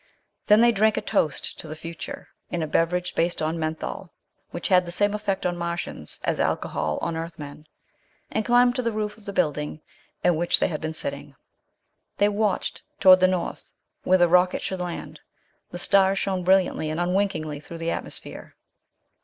Then 0.47 0.61
they 0.61 0.71
drank 0.71 0.97
a 0.97 1.01
toast 1.01 1.59
to 1.59 1.67
the 1.67 1.75
future 1.75 2.29
in 2.49 2.63
a 2.63 2.67
beverage 2.67 3.13
based 3.13 3.39
on 3.39 3.59
menthol, 3.59 4.11
which 4.49 4.69
had 4.69 4.83
the 4.87 4.91
same 4.91 5.13
effect 5.13 5.45
on 5.45 5.55
Martians 5.55 6.19
as 6.23 6.39
alcohol 6.39 6.97
on 7.03 7.15
Earthmen 7.15 7.67
and 8.31 8.43
climbed 8.43 8.75
to 8.77 8.81
the 8.81 8.91
roof 8.91 9.15
of 9.15 9.25
the 9.25 9.31
building 9.31 9.79
in 10.23 10.35
which 10.37 10.59
they 10.59 10.69
had 10.69 10.81
been 10.81 10.95
sitting. 10.95 11.35
They 12.17 12.29
watched 12.29 12.81
toward 12.99 13.19
the 13.19 13.27
north, 13.27 13.73
where 14.03 14.17
the 14.17 14.27
rocket 14.27 14.63
should 14.63 14.79
land. 14.81 15.19
The 15.69 15.77
stars 15.77 16.17
shone 16.17 16.43
brilliantly 16.43 16.89
and 16.89 16.99
unwinkingly 16.99 17.59
through 17.59 17.77
the 17.77 17.91
atmosphere. 17.91 18.55